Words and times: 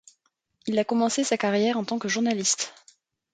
Il 0.65 0.79
a 0.79 0.83
commencé 0.83 1.23
sa 1.23 1.37
carrière 1.37 1.77
en 1.77 1.83
tant 1.83 1.99
que 1.99 2.07
journaliste. 2.07 2.73